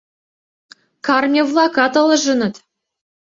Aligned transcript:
Карме-влакат 1.05 1.93
ылыжыныт. 2.01 2.55